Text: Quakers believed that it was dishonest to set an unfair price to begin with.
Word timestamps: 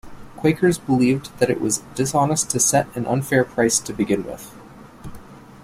Quakers 0.35 0.79
believed 0.79 1.29
that 1.37 1.51
it 1.51 1.61
was 1.61 1.83
dishonest 1.93 2.49
to 2.49 2.59
set 2.59 2.87
an 2.95 3.05
unfair 3.05 3.43
price 3.43 3.77
to 3.81 3.93
begin 3.93 4.25
with. 4.25 4.51